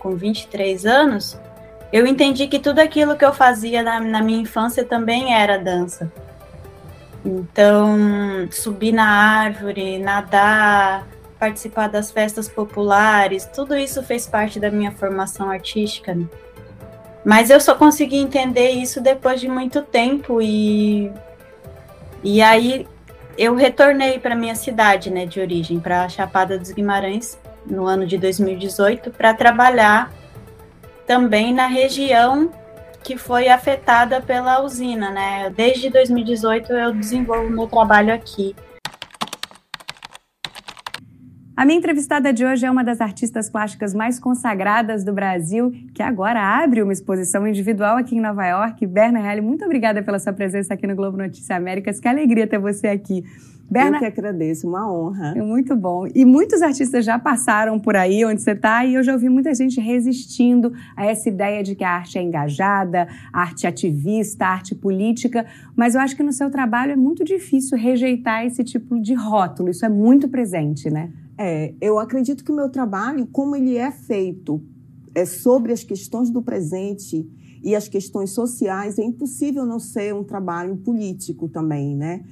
com 0.00 0.16
23 0.16 0.84
anos, 0.84 1.38
eu 1.92 2.06
entendi 2.06 2.46
que 2.46 2.58
tudo 2.58 2.80
aquilo 2.80 3.16
que 3.16 3.24
eu 3.24 3.32
fazia 3.32 3.82
na, 3.82 4.00
na 4.00 4.20
minha 4.20 4.40
infância 4.40 4.84
também 4.84 5.34
era 5.34 5.58
dança. 5.58 6.10
Então, 7.24 8.48
subir 8.50 8.92
na 8.92 9.08
árvore, 9.08 9.98
nadar, 9.98 11.06
participar 11.38 11.88
das 11.88 12.10
festas 12.10 12.48
populares, 12.48 13.46
tudo 13.46 13.76
isso 13.76 14.02
fez 14.02 14.26
parte 14.26 14.60
da 14.60 14.70
minha 14.70 14.92
formação 14.92 15.50
artística. 15.50 16.14
Né? 16.14 16.26
Mas 17.24 17.50
eu 17.50 17.60
só 17.60 17.74
consegui 17.74 18.16
entender 18.16 18.70
isso 18.70 19.00
depois 19.00 19.40
de 19.40 19.48
muito 19.48 19.82
tempo 19.82 20.40
e 20.40 21.12
e 22.22 22.42
aí 22.42 22.86
eu 23.38 23.54
retornei 23.54 24.18
para 24.18 24.34
minha 24.34 24.54
cidade, 24.54 25.10
né, 25.10 25.26
de 25.26 25.40
origem, 25.40 25.78
para 25.78 26.08
Chapada 26.08 26.58
dos 26.58 26.70
Guimarães, 26.70 27.38
no 27.64 27.86
ano 27.86 28.06
de 28.06 28.16
2018, 28.16 29.10
para 29.10 29.34
trabalhar 29.34 30.12
também 31.06 31.54
na 31.54 31.66
região 31.66 32.50
que 33.02 33.16
foi 33.16 33.48
afetada 33.48 34.20
pela 34.20 34.62
usina, 34.62 35.10
né? 35.10 35.48
Desde 35.50 35.88
2018 35.88 36.72
eu 36.72 36.92
desenvolvo 36.92 37.48
meu 37.48 37.68
trabalho 37.68 38.12
aqui. 38.12 38.54
A 41.56 41.64
minha 41.64 41.78
entrevistada 41.78 42.34
de 42.34 42.44
hoje 42.44 42.66
é 42.66 42.70
uma 42.70 42.84
das 42.84 43.00
artistas 43.00 43.48
plásticas 43.48 43.94
mais 43.94 44.18
consagradas 44.18 45.04
do 45.04 45.12
Brasil, 45.12 45.72
que 45.94 46.02
agora 46.02 46.38
abre 46.38 46.82
uma 46.82 46.92
exposição 46.92 47.46
individual 47.46 47.96
aqui 47.96 48.14
em 48.16 48.20
Nova 48.20 48.46
York. 48.46 48.84
Berna 48.86 49.20
Helly, 49.20 49.40
muito 49.40 49.64
obrigada 49.64 50.02
pela 50.02 50.18
sua 50.18 50.34
presença 50.34 50.74
aqui 50.74 50.86
no 50.86 50.94
Globo 50.94 51.16
Notícias 51.16 51.50
Américas. 51.50 51.98
Que 51.98 52.08
alegria 52.08 52.46
ter 52.46 52.58
você 52.58 52.88
aqui. 52.88 53.24
Berna, 53.68 53.96
eu 53.96 54.00
que 54.00 54.06
agradeço, 54.06 54.68
uma 54.68 54.90
honra. 54.90 55.34
É 55.36 55.42
muito 55.42 55.74
bom. 55.74 56.06
E 56.14 56.24
muitos 56.24 56.62
artistas 56.62 57.04
já 57.04 57.18
passaram 57.18 57.78
por 57.78 57.96
aí 57.96 58.24
onde 58.24 58.40
você 58.40 58.52
está, 58.52 58.84
e 58.84 58.94
eu 58.94 59.02
já 59.02 59.12
ouvi 59.12 59.28
muita 59.28 59.54
gente 59.54 59.80
resistindo 59.80 60.72
a 60.96 61.04
essa 61.04 61.28
ideia 61.28 61.62
de 61.62 61.74
que 61.74 61.84
a 61.84 61.90
arte 61.90 62.18
é 62.18 62.22
engajada, 62.22 63.08
arte 63.32 63.66
ativista, 63.66 64.46
arte 64.46 64.74
política, 64.74 65.44
mas 65.74 65.94
eu 65.94 66.00
acho 66.00 66.16
que 66.16 66.22
no 66.22 66.32
seu 66.32 66.50
trabalho 66.50 66.92
é 66.92 66.96
muito 66.96 67.24
difícil 67.24 67.76
rejeitar 67.76 68.46
esse 68.46 68.62
tipo 68.62 69.00
de 69.00 69.14
rótulo. 69.14 69.70
Isso 69.70 69.84
é 69.84 69.88
muito 69.88 70.28
presente, 70.28 70.88
né? 70.88 71.12
É, 71.38 71.74
eu 71.80 71.98
acredito 71.98 72.44
que 72.44 72.52
o 72.52 72.54
meu 72.54 72.70
trabalho, 72.70 73.26
como 73.26 73.56
ele 73.56 73.76
é 73.76 73.90
feito 73.90 74.62
é 75.14 75.24
sobre 75.24 75.72
as 75.72 75.82
questões 75.82 76.30
do 76.30 76.42
presente 76.42 77.26
e 77.64 77.74
as 77.74 77.88
questões 77.88 78.30
sociais, 78.30 78.98
é 78.98 79.02
impossível 79.02 79.64
não 79.64 79.78
ser 79.78 80.14
um 80.14 80.22
trabalho 80.22 80.76
político 80.76 81.48
também, 81.48 81.96
né? 81.96 82.22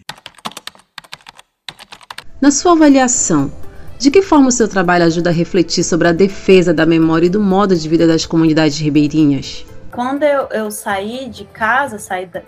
Na 2.44 2.50
sua 2.50 2.72
avaliação, 2.72 3.50
de 3.98 4.10
que 4.10 4.20
forma 4.20 4.48
o 4.48 4.52
seu 4.52 4.68
trabalho 4.68 5.06
ajuda 5.06 5.30
a 5.30 5.32
refletir 5.32 5.82
sobre 5.82 6.08
a 6.08 6.12
defesa 6.12 6.74
da 6.74 6.84
memória 6.84 7.24
e 7.24 7.30
do 7.30 7.40
modo 7.40 7.74
de 7.74 7.88
vida 7.88 8.06
das 8.06 8.26
comunidades 8.26 8.78
ribeirinhas? 8.78 9.64
Quando 9.90 10.24
eu, 10.24 10.46
eu 10.50 10.70
saí 10.70 11.30
de 11.30 11.46
casa, 11.46 11.98
saí 11.98 12.26
da, 12.26 12.42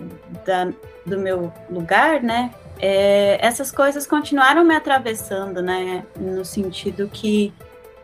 da, 0.44 0.70
do 1.06 1.18
meu 1.18 1.50
lugar, 1.70 2.22
né, 2.22 2.50
é, 2.78 3.38
essas 3.40 3.72
coisas 3.72 4.06
continuaram 4.06 4.62
me 4.64 4.76
atravessando, 4.76 5.62
né? 5.62 6.04
No 6.14 6.44
sentido 6.44 7.08
que 7.10 7.50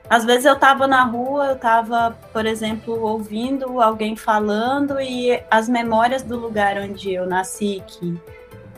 às 0.09 0.25
vezes 0.25 0.47
eu 0.47 0.55
estava 0.55 0.87
na 0.87 1.05
rua, 1.05 1.49
eu 1.49 1.57
estava, 1.57 2.17
por 2.33 2.47
exemplo, 2.47 3.03
ouvindo 3.03 3.83
alguém 3.83 4.17
falando 4.17 4.99
e 4.99 5.39
as 5.51 5.69
memórias 5.69 6.23
do 6.23 6.39
lugar 6.39 6.79
onde 6.79 7.13
eu 7.13 7.27
nasci, 7.27 7.83
que 7.87 8.19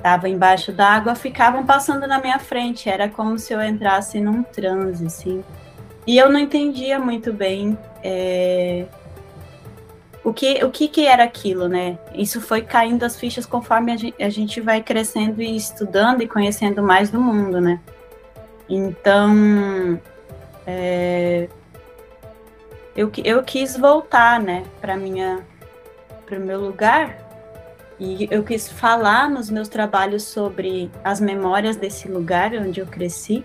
estava 0.04 0.28
embaixo 0.28 0.70
d'água, 0.70 1.14
ficavam 1.14 1.64
passando 1.64 2.06
na 2.06 2.20
minha 2.20 2.38
frente. 2.38 2.90
Era 2.90 3.08
como 3.08 3.38
se 3.38 3.54
eu 3.54 3.62
entrasse 3.62 4.20
num 4.20 4.42
transe, 4.42 5.06
assim. 5.06 5.42
E 6.06 6.18
eu 6.18 6.30
não 6.30 6.38
entendia 6.38 6.98
muito 6.98 7.32
bem 7.32 7.78
é, 8.02 8.84
o 10.22 10.30
que, 10.30 10.62
o 10.62 10.70
que, 10.70 10.88
que 10.88 11.06
era 11.06 11.24
aquilo, 11.24 11.68
né? 11.68 11.98
Isso 12.12 12.38
foi 12.42 12.60
caindo 12.60 13.02
as 13.02 13.18
fichas 13.18 13.46
conforme 13.46 14.12
a 14.20 14.28
gente, 14.28 14.60
vai 14.60 14.82
crescendo 14.82 15.40
e 15.40 15.56
estudando 15.56 16.22
e 16.22 16.28
conhecendo 16.28 16.82
mais 16.82 17.08
do 17.08 17.18
mundo, 17.18 17.58
né? 17.58 17.80
Então, 18.68 19.98
é, 20.66 21.48
eu, 22.94 23.10
eu 23.24 23.42
quis 23.42 23.74
voltar, 23.74 24.38
né, 24.38 24.64
para 24.82 24.96
minha 24.96 25.40
para 26.26 26.38
o 26.38 26.40
meu 26.40 26.58
lugar 26.58 27.23
e 27.98 28.26
eu 28.30 28.42
quis 28.42 28.68
falar 28.68 29.30
nos 29.30 29.50
meus 29.50 29.68
trabalhos 29.68 30.24
sobre 30.24 30.90
as 31.02 31.20
memórias 31.20 31.76
desse 31.76 32.08
lugar 32.08 32.52
onde 32.54 32.80
eu 32.80 32.86
cresci 32.86 33.44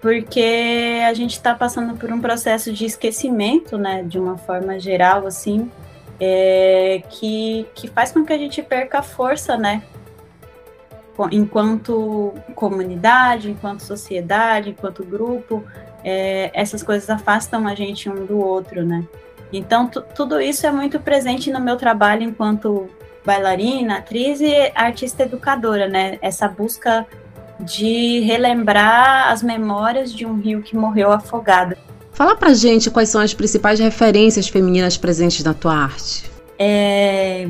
porque 0.00 1.02
a 1.06 1.12
gente 1.12 1.32
está 1.32 1.54
passando 1.54 1.96
por 1.96 2.10
um 2.10 2.20
processo 2.20 2.72
de 2.72 2.86
esquecimento, 2.86 3.76
né, 3.76 4.02
de 4.02 4.18
uma 4.18 4.38
forma 4.38 4.78
geral, 4.80 5.26
assim, 5.26 5.70
é, 6.18 7.02
que, 7.10 7.66
que 7.74 7.86
faz 7.86 8.10
com 8.10 8.24
que 8.24 8.32
a 8.32 8.38
gente 8.38 8.62
perca 8.62 9.00
a 9.00 9.02
força, 9.02 9.56
né, 9.56 9.82
enquanto 11.30 12.32
comunidade, 12.54 13.50
enquanto 13.50 13.80
sociedade, 13.80 14.70
enquanto 14.70 15.04
grupo, 15.04 15.62
é, 16.02 16.50
essas 16.54 16.82
coisas 16.82 17.10
afastam 17.10 17.68
a 17.68 17.74
gente 17.74 18.08
um 18.08 18.24
do 18.24 18.38
outro, 18.38 18.84
né. 18.84 19.06
Então, 19.52 19.86
tudo 19.88 20.40
isso 20.40 20.66
é 20.66 20.70
muito 20.70 20.98
presente 20.98 21.50
no 21.50 21.60
meu 21.60 21.76
trabalho 21.76 22.22
enquanto 22.22 22.88
bailarina, 23.30 23.98
atriz 23.98 24.40
e 24.40 24.72
artista 24.74 25.22
educadora, 25.22 25.86
né, 25.88 26.18
essa 26.20 26.48
busca 26.48 27.06
de 27.60 28.20
relembrar 28.20 29.30
as 29.30 29.40
memórias 29.40 30.12
de 30.12 30.26
um 30.26 30.40
rio 30.40 30.62
que 30.62 30.76
morreu 30.76 31.12
afogado. 31.12 31.76
Fala 32.12 32.34
pra 32.34 32.52
gente 32.54 32.90
quais 32.90 33.08
são 33.08 33.20
as 33.20 33.32
principais 33.32 33.78
referências 33.78 34.48
femininas 34.48 34.96
presentes 34.96 35.44
na 35.44 35.54
tua 35.54 35.74
arte. 35.74 36.28
É... 36.58 37.46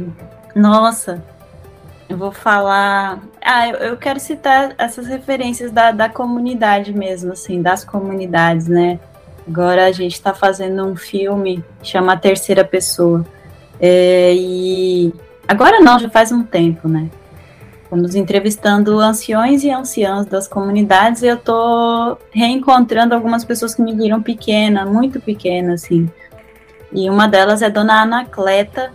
Nossa, 0.54 1.25
eu 2.08 2.16
vou 2.16 2.32
falar. 2.32 3.20
Ah, 3.40 3.68
eu, 3.68 3.96
quero 3.96 4.20
citar 4.20 4.75
essas 4.76 5.06
referências 5.06 5.70
da, 5.72 5.92
da 5.92 6.08
comunidade 6.08 6.92
mesmo, 6.92 7.32
assim, 7.32 7.62
das 7.62 7.84
comunidades, 7.84 8.68
né? 8.68 8.99
Agora 9.49 9.87
a 9.87 9.92
gente 9.92 10.12
está 10.12 10.34
fazendo 10.34 10.84
um 10.84 10.94
filme 10.94 11.64
chama 11.82 12.16
Terceira 12.16 12.64
Pessoa. 12.64 13.25
É, 13.80 14.34
e 14.34 15.12
agora 15.50 15.80
não, 15.80 15.99
já 15.99 16.09
faz 16.09 16.30
um 16.30 16.42
tempo, 16.42 16.88
né? 16.88 17.11
Fomos 17.88 18.14
entrevistando 18.14 19.00
anciões 19.00 19.64
e 19.64 19.71
anciãs 19.71 20.25
das 20.26 20.47
comunidades 20.47 21.23
e 21.23 21.26
eu 21.26 21.37
tô 21.37 22.16
reencontrando 22.30 23.16
algumas 23.16 23.45
pessoas 23.45 23.75
que 23.75 23.83
me 23.83 23.92
viram 23.92 24.23
pequena, 24.23 24.87
muito 24.87 25.21
pequena, 25.21 25.75
assim. 25.75 26.09
E 26.92 27.11
uma 27.11 27.26
delas 27.26 27.62
é 27.62 27.69
Dona 27.69 28.02
Anacleta, 28.02 28.92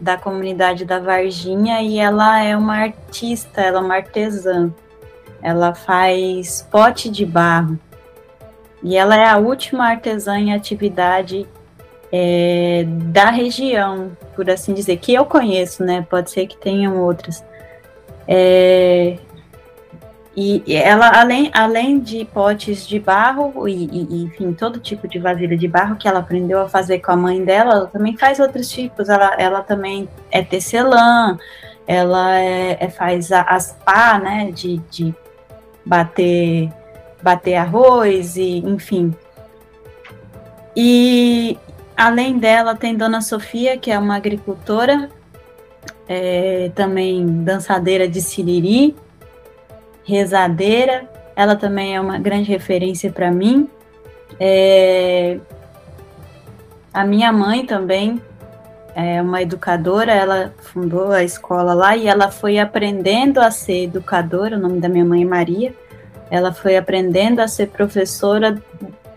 da 0.00 0.16
comunidade 0.16 0.84
da 0.84 1.00
Varginha, 1.00 1.82
e 1.82 1.98
ela 1.98 2.40
é 2.40 2.56
uma 2.56 2.76
artista, 2.76 3.60
ela 3.60 3.78
é 3.78 3.82
uma 3.82 3.96
artesã. 3.96 4.72
Ela 5.42 5.74
faz 5.74 6.66
pote 6.70 7.10
de 7.10 7.26
barro. 7.26 7.76
E 8.84 8.96
ela 8.96 9.16
é 9.16 9.26
a 9.26 9.36
última 9.36 9.88
artesã 9.88 10.38
em 10.38 10.54
atividade 10.54 11.44
é, 12.12 12.84
da 12.86 13.30
região, 13.30 14.12
por 14.34 14.48
assim 14.50 14.72
dizer, 14.74 14.96
que 14.98 15.12
eu 15.12 15.24
conheço, 15.24 15.84
né? 15.84 16.06
Pode 16.08 16.30
ser 16.30 16.46
que 16.46 16.56
tenham 16.56 17.00
outras. 17.02 17.44
É, 18.26 19.18
e 20.40 20.62
ela, 20.72 21.20
além, 21.20 21.50
além 21.52 21.98
de 21.98 22.24
potes 22.24 22.86
de 22.86 23.00
barro 23.00 23.66
e, 23.66 23.86
e, 23.86 24.22
enfim, 24.22 24.52
todo 24.52 24.78
tipo 24.78 25.08
de 25.08 25.18
vasilha 25.18 25.56
de 25.56 25.66
barro 25.66 25.96
que 25.96 26.06
ela 26.06 26.20
aprendeu 26.20 26.60
a 26.60 26.68
fazer 26.68 27.00
com 27.00 27.10
a 27.10 27.16
mãe 27.16 27.44
dela, 27.44 27.72
ela 27.74 27.86
também 27.88 28.16
faz 28.16 28.38
outros 28.38 28.70
tipos. 28.70 29.08
Ela, 29.08 29.34
ela 29.36 29.62
também 29.62 30.08
é 30.30 30.40
tecelã, 30.40 31.36
ela 31.88 32.38
é, 32.38 32.76
é 32.78 32.88
faz 32.88 33.32
as 33.32 33.76
pá, 33.84 34.20
né, 34.20 34.52
de, 34.52 34.76
de 34.88 35.12
bater, 35.84 36.72
bater 37.20 37.56
arroz 37.56 38.36
e, 38.36 38.58
enfim. 38.58 39.12
E 40.76 41.58
além 41.98 42.38
dela 42.38 42.76
tem 42.76 42.96
Dona 42.96 43.20
Sofia, 43.20 43.76
que 43.76 43.90
é 43.90 43.98
uma 43.98 44.14
agricultora 44.14 45.10
é, 46.08 46.70
também 46.72 47.26
dançadeira 47.42 48.06
de 48.06 48.22
siriri, 48.22 48.94
rezadeira. 50.04 51.10
Ela 51.34 51.56
também 51.56 51.96
é 51.96 52.00
uma 52.00 52.16
grande 52.16 52.48
referência 52.48 53.10
para 53.10 53.32
mim. 53.32 53.68
É, 54.38 55.38
a 56.94 57.04
minha 57.04 57.32
mãe 57.32 57.66
também 57.66 58.22
é 58.94 59.20
uma 59.20 59.42
educadora, 59.42 60.12
ela 60.12 60.54
fundou 60.58 61.10
a 61.10 61.24
escola 61.24 61.74
lá 61.74 61.96
e 61.96 62.06
ela 62.06 62.30
foi 62.30 62.60
aprendendo 62.60 63.40
a 63.40 63.50
ser 63.50 63.84
educadora. 63.84 64.56
O 64.56 64.60
nome 64.60 64.78
da 64.78 64.88
minha 64.88 65.04
mãe 65.04 65.22
é 65.22 65.26
Maria. 65.26 65.74
Ela 66.30 66.52
foi 66.52 66.76
aprendendo 66.76 67.40
a 67.40 67.48
ser 67.48 67.68
professora 67.68 68.62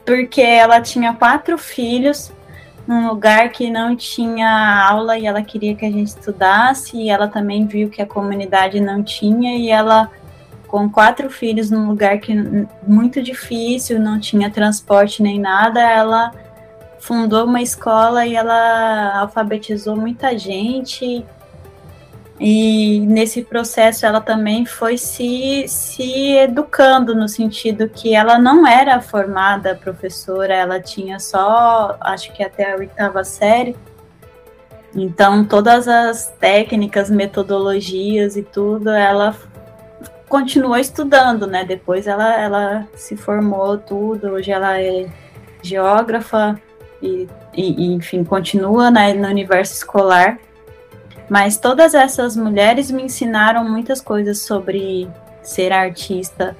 porque 0.03 0.41
ela 0.41 0.81
tinha 0.81 1.13
quatro 1.13 1.59
filhos 1.59 2.31
num 2.91 3.07
lugar 3.07 3.49
que 3.51 3.71
não 3.71 3.95
tinha 3.95 4.85
aula 4.89 5.17
e 5.17 5.25
ela 5.25 5.41
queria 5.41 5.73
que 5.73 5.85
a 5.85 5.89
gente 5.89 6.09
estudasse 6.09 6.97
e 6.97 7.09
ela 7.09 7.25
também 7.25 7.65
viu 7.65 7.89
que 7.89 8.01
a 8.01 8.05
comunidade 8.05 8.81
não 8.81 9.01
tinha 9.01 9.55
e 9.55 9.69
ela 9.69 10.11
com 10.67 10.89
quatro 10.89 11.29
filhos 11.29 11.71
num 11.71 11.87
lugar 11.87 12.19
que 12.19 12.33
muito 12.85 13.21
difícil, 13.23 13.97
não 13.97 14.19
tinha 14.19 14.49
transporte 14.51 15.23
nem 15.23 15.39
nada, 15.39 15.79
ela 15.79 16.33
fundou 16.99 17.45
uma 17.45 17.61
escola 17.61 18.25
e 18.25 18.35
ela 18.35 19.19
alfabetizou 19.21 19.95
muita 19.95 20.37
gente. 20.37 21.25
E 22.39 23.01
nesse 23.01 23.43
processo 23.43 24.05
ela 24.05 24.19
também 24.19 24.65
foi 24.65 24.97
se, 24.97 25.65
se 25.67 26.37
educando, 26.37 27.13
no 27.13 27.29
sentido 27.29 27.87
que 27.87 28.15
ela 28.15 28.39
não 28.39 28.65
era 28.65 28.99
formada 28.99 29.75
professora, 29.75 30.53
ela 30.53 30.79
tinha 30.79 31.19
só, 31.19 31.95
acho 32.01 32.33
que 32.33 32.43
até 32.43 32.73
a 32.73 32.77
oitava 32.77 33.23
série. 33.23 33.75
Então, 34.95 35.45
todas 35.45 35.87
as 35.87 36.27
técnicas, 36.39 37.09
metodologias 37.09 38.35
e 38.35 38.43
tudo, 38.43 38.89
ela 38.89 39.35
continuou 40.27 40.77
estudando, 40.77 41.45
né? 41.45 41.63
Depois 41.63 42.07
ela, 42.07 42.41
ela 42.41 42.87
se 42.95 43.15
formou 43.15 43.77
tudo, 43.77 44.29
hoje 44.31 44.51
ela 44.51 44.81
é 44.81 45.07
geógrafa, 45.61 46.59
e, 47.01 47.27
e, 47.53 47.93
enfim, 47.93 48.23
continua 48.23 48.91
né, 48.91 49.13
no 49.13 49.27
universo 49.27 49.73
escolar. 49.73 50.37
Mas 51.31 51.55
todas 51.55 51.93
essas 51.93 52.35
mulheres 52.35 52.91
me 52.91 53.03
ensinaram 53.03 53.63
muitas 53.63 54.01
coisas 54.01 54.39
sobre 54.39 55.07
ser 55.41 55.71
artista, 55.71 56.57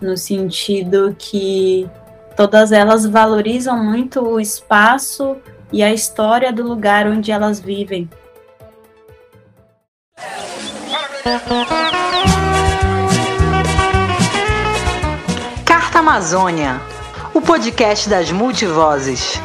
no 0.00 0.16
sentido 0.16 1.14
que 1.18 1.86
todas 2.34 2.72
elas 2.72 3.04
valorizam 3.04 3.84
muito 3.84 4.22
o 4.22 4.40
espaço 4.40 5.36
e 5.70 5.82
a 5.82 5.92
história 5.92 6.50
do 6.50 6.62
lugar 6.62 7.06
onde 7.06 7.30
elas 7.30 7.60
vivem. 7.60 8.08
Carta 15.66 15.98
Amazônia, 15.98 16.80
o 17.34 17.42
podcast 17.42 18.08
das 18.08 18.32
multivozes. 18.32 19.38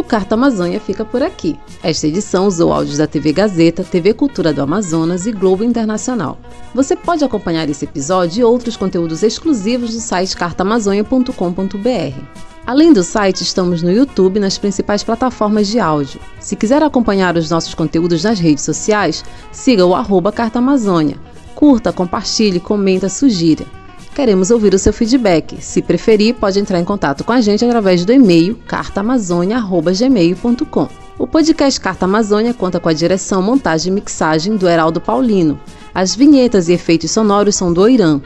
O 0.00 0.02
Carta 0.02 0.34
Amazônia 0.34 0.80
fica 0.80 1.04
por 1.04 1.22
aqui. 1.22 1.60
Esta 1.82 2.06
edição 2.06 2.46
usou 2.46 2.72
áudios 2.72 2.96
da 2.96 3.06
TV 3.06 3.34
Gazeta, 3.34 3.84
TV 3.84 4.14
Cultura 4.14 4.50
do 4.50 4.62
Amazonas 4.62 5.26
e 5.26 5.30
Globo 5.30 5.62
Internacional. 5.62 6.38
Você 6.74 6.96
pode 6.96 7.22
acompanhar 7.22 7.68
esse 7.68 7.84
episódio 7.84 8.40
e 8.40 8.44
outros 8.44 8.78
conteúdos 8.78 9.22
exclusivos 9.22 9.94
no 9.94 10.00
site 10.00 10.34
cartaamazônia.com.br. 10.38 12.24
Além 12.66 12.94
do 12.94 13.04
site, 13.04 13.42
estamos 13.42 13.82
no 13.82 13.92
YouTube 13.92 14.40
nas 14.40 14.56
principais 14.56 15.04
plataformas 15.04 15.68
de 15.68 15.78
áudio. 15.78 16.18
Se 16.40 16.56
quiser 16.56 16.82
acompanhar 16.82 17.36
os 17.36 17.50
nossos 17.50 17.74
conteúdos 17.74 18.24
nas 18.24 18.40
redes 18.40 18.64
sociais, 18.64 19.22
siga 19.52 19.84
o 19.84 19.94
arroba 19.94 20.32
Carta 20.32 20.60
Amazônia. 20.60 21.18
Curta, 21.54 21.92
compartilhe, 21.92 22.58
comenta, 22.58 23.10
sugira. 23.10 23.66
Queremos 24.14 24.50
ouvir 24.50 24.74
o 24.74 24.78
seu 24.78 24.92
feedback. 24.92 25.62
Se 25.62 25.80
preferir, 25.80 26.34
pode 26.34 26.58
entrar 26.58 26.80
em 26.80 26.84
contato 26.84 27.24
com 27.24 27.32
a 27.32 27.40
gente 27.40 27.64
através 27.64 28.04
do 28.04 28.12
e-mail 28.12 28.56
cartaamazônia.gmail.com. 28.66 30.88
O 31.18 31.26
podcast 31.26 31.80
Carta 31.80 32.04
Amazônia 32.06 32.54
conta 32.54 32.80
com 32.80 32.88
a 32.88 32.92
direção, 32.92 33.42
montagem 33.42 33.92
e 33.92 33.94
mixagem 33.94 34.56
do 34.56 34.68
Heraldo 34.68 35.00
Paulino. 35.00 35.60
As 35.94 36.14
vinhetas 36.14 36.68
e 36.68 36.72
efeitos 36.72 37.10
sonoros 37.10 37.54
são 37.54 37.72
do 37.72 37.82
Oirã. 37.82 38.20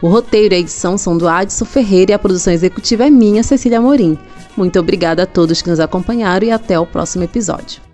O 0.00 0.08
roteiro 0.08 0.54
e 0.54 0.56
a 0.56 0.60
edição 0.60 0.96
são 0.96 1.18
do 1.18 1.28
Adson 1.28 1.64
Ferreira 1.64 2.12
e 2.12 2.14
a 2.14 2.18
produção 2.18 2.52
executiva 2.52 3.06
é 3.06 3.10
minha, 3.10 3.42
Cecília 3.42 3.80
Morim. 3.80 4.16
Muito 4.56 4.78
obrigada 4.78 5.24
a 5.24 5.26
todos 5.26 5.60
que 5.60 5.70
nos 5.70 5.80
acompanharam 5.80 6.46
e 6.46 6.50
até 6.50 6.78
o 6.78 6.86
próximo 6.86 7.24
episódio. 7.24 7.85